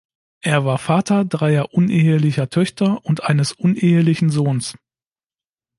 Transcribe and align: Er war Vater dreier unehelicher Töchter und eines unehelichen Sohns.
Er 0.41 0.65
war 0.65 0.79
Vater 0.79 1.25
dreier 1.25 1.75
unehelicher 1.75 2.49
Töchter 2.49 3.05
und 3.05 3.21
eines 3.25 3.51
unehelichen 3.53 4.31
Sohns. 4.31 4.75